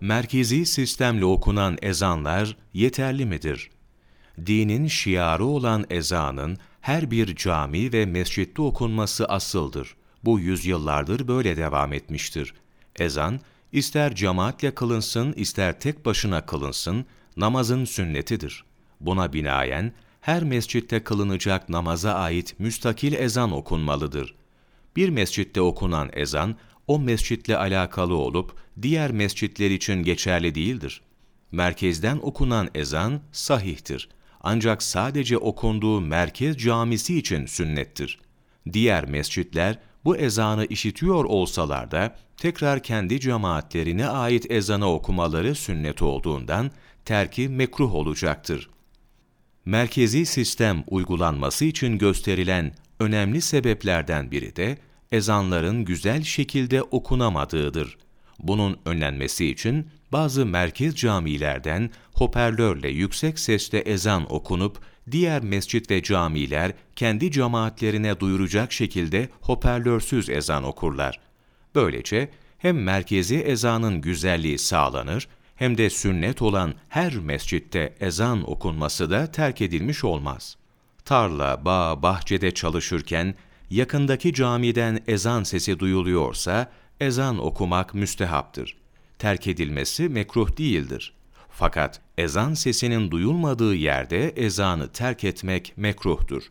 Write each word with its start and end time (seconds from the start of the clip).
Merkezi 0.00 0.66
sistemle 0.66 1.24
okunan 1.24 1.78
ezanlar 1.82 2.56
yeterli 2.74 3.26
midir? 3.26 3.70
Dinin 4.46 4.86
şiarı 4.86 5.44
olan 5.44 5.84
ezanın 5.90 6.58
her 6.80 7.10
bir 7.10 7.36
cami 7.36 7.92
ve 7.92 8.06
mescitte 8.06 8.62
okunması 8.62 9.24
asıldır. 9.24 9.96
Bu 10.24 10.40
yüzyıllardır 10.40 11.28
böyle 11.28 11.56
devam 11.56 11.92
etmiştir. 11.92 12.54
Ezan, 12.98 13.40
ister 13.72 14.14
cemaatle 14.14 14.74
kılınsın, 14.74 15.32
ister 15.32 15.80
tek 15.80 16.06
başına 16.06 16.46
kılınsın, 16.46 17.06
namazın 17.36 17.84
sünnetidir. 17.84 18.64
Buna 19.00 19.32
binaen, 19.32 19.92
her 20.20 20.42
mescitte 20.42 21.04
kılınacak 21.04 21.68
namaza 21.68 22.14
ait 22.14 22.60
müstakil 22.60 23.12
ezan 23.12 23.52
okunmalıdır. 23.52 24.34
Bir 24.96 25.08
mescitte 25.08 25.60
okunan 25.60 26.10
ezan, 26.12 26.56
o 26.86 26.98
mescitle 26.98 27.56
alakalı 27.56 28.14
olup, 28.14 28.54
diğer 28.82 29.10
mescitler 29.10 29.70
için 29.70 30.02
geçerli 30.02 30.54
değildir. 30.54 31.02
Merkezden 31.52 32.18
okunan 32.22 32.68
ezan 32.74 33.20
sahihtir. 33.32 34.08
Ancak 34.40 34.82
sadece 34.82 35.38
okunduğu 35.38 36.00
merkez 36.00 36.56
camisi 36.56 37.18
için 37.18 37.46
sünnettir. 37.46 38.20
Diğer 38.72 39.08
mescitler 39.08 39.78
bu 40.04 40.16
ezanı 40.16 40.66
işitiyor 40.66 41.24
olsalar 41.24 41.90
da 41.90 42.16
tekrar 42.36 42.82
kendi 42.82 43.20
cemaatlerine 43.20 44.08
ait 44.08 44.50
ezanı 44.50 44.92
okumaları 44.92 45.54
sünnet 45.54 46.02
olduğundan 46.02 46.70
terki 47.04 47.48
mekruh 47.48 47.94
olacaktır. 47.94 48.70
Merkezi 49.64 50.26
sistem 50.26 50.84
uygulanması 50.88 51.64
için 51.64 51.98
gösterilen 51.98 52.74
önemli 53.00 53.40
sebeplerden 53.40 54.30
biri 54.30 54.56
de 54.56 54.78
ezanların 55.12 55.84
güzel 55.84 56.22
şekilde 56.22 56.82
okunamadığıdır. 56.82 57.98
Bunun 58.38 58.78
önlenmesi 58.84 59.46
için 59.46 59.90
bazı 60.12 60.46
merkez 60.46 60.94
camilerden 60.94 61.90
hoparlörle 62.12 62.88
yüksek 62.88 63.38
sesle 63.38 63.78
ezan 63.78 64.32
okunup 64.32 64.78
diğer 65.10 65.42
mescit 65.42 65.90
ve 65.90 66.02
camiler 66.02 66.72
kendi 66.96 67.30
cemaatlerine 67.30 68.20
duyuracak 68.20 68.72
şekilde 68.72 69.28
hoparlörsüz 69.40 70.28
ezan 70.28 70.64
okurlar. 70.64 71.20
Böylece 71.74 72.30
hem 72.58 72.82
merkezi 72.82 73.36
ezanın 73.36 74.00
güzelliği 74.00 74.58
sağlanır 74.58 75.28
hem 75.54 75.78
de 75.78 75.90
sünnet 75.90 76.42
olan 76.42 76.74
her 76.88 77.14
mescitte 77.14 77.94
ezan 78.00 78.50
okunması 78.50 79.10
da 79.10 79.32
terk 79.32 79.60
edilmiş 79.60 80.04
olmaz. 80.04 80.56
Tarla, 81.04 81.64
bağ, 81.64 82.02
bahçede 82.02 82.54
çalışırken 82.54 83.34
yakındaki 83.70 84.34
camiden 84.34 85.00
ezan 85.06 85.42
sesi 85.42 85.78
duyuluyorsa 85.78 86.70
ezan 87.00 87.38
okumak 87.38 87.94
müstehaptır. 87.94 88.76
Terk 89.18 89.46
edilmesi 89.46 90.08
mekruh 90.08 90.56
değildir. 90.58 91.14
Fakat 91.50 92.00
ezan 92.18 92.54
sesinin 92.54 93.10
duyulmadığı 93.10 93.74
yerde 93.74 94.28
ezanı 94.28 94.92
terk 94.92 95.24
etmek 95.24 95.72
mekruhtur. 95.76 96.42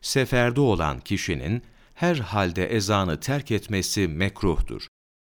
Seferde 0.00 0.60
olan 0.60 1.00
kişinin 1.00 1.62
her 1.94 2.16
halde 2.16 2.66
ezanı 2.66 3.20
terk 3.20 3.50
etmesi 3.50 4.08
mekruhtur. 4.08 4.86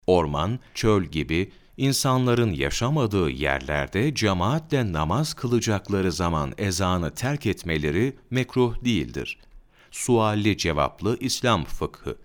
Orman, 0.06 0.58
çöl 0.74 1.04
gibi 1.04 1.50
insanların 1.76 2.52
yaşamadığı 2.52 3.30
yerlerde 3.30 4.14
cemaatle 4.14 4.92
namaz 4.92 5.34
kılacakları 5.34 6.12
zaman 6.12 6.52
ezanı 6.58 7.14
terk 7.14 7.46
etmeleri 7.46 8.16
mekruh 8.30 8.84
değildir. 8.84 9.38
Sualli 9.92 10.56
cevaplı 10.56 11.16
İslam 11.20 11.64
fıkhı 11.64 12.16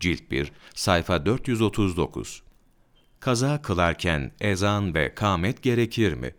Cilt 0.00 0.30
1 0.30 0.52
sayfa 0.74 1.26
439 1.26 2.42
Kaza 3.20 3.62
kılarken 3.62 4.32
ezan 4.40 4.94
ve 4.94 5.14
kâmet 5.14 5.62
gerekir 5.62 6.14
mi? 6.14 6.34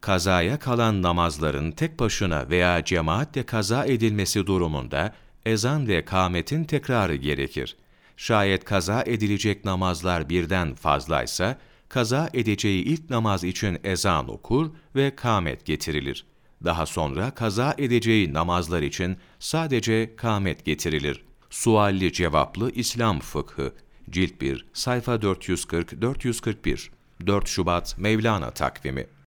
Kazaya 0.00 0.58
kalan 0.58 1.02
namazların 1.02 1.70
tek 1.70 1.98
başına 1.98 2.48
veya 2.48 2.84
cemaatle 2.84 3.42
kaza 3.42 3.84
edilmesi 3.86 4.46
durumunda 4.46 5.14
ezan 5.46 5.88
ve 5.88 6.04
kâmetin 6.04 6.64
tekrarı 6.64 7.14
gerekir. 7.14 7.76
Şayet 8.16 8.64
kaza 8.64 9.02
edilecek 9.06 9.64
namazlar 9.64 10.28
birden 10.28 10.74
fazlaysa, 10.74 11.58
kaza 11.88 12.30
edeceği 12.34 12.84
ilk 12.84 13.10
namaz 13.10 13.44
için 13.44 13.78
ezan 13.84 14.28
okur 14.28 14.70
ve 14.96 15.16
kâmet 15.16 15.66
getirilir. 15.66 16.31
Daha 16.64 16.86
sonra 16.86 17.30
kaza 17.30 17.74
edeceği 17.78 18.34
namazlar 18.34 18.82
için 18.82 19.16
sadece 19.38 20.16
kâmet 20.16 20.64
getirilir. 20.64 21.24
Sualli 21.50 22.12
cevaplı 22.12 22.70
İslam 22.70 23.20
fıkhı. 23.20 23.72
Cilt 24.10 24.40
1 24.40 24.66
sayfa 24.72 25.14
440-441 25.14 26.88
4 27.26 27.48
Şubat 27.48 27.98
Mevlana 27.98 28.50
takvimi 28.50 29.06